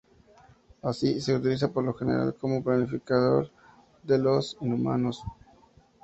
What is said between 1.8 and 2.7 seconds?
lo general como